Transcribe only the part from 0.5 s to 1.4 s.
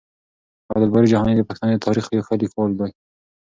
عبدالباري جهاني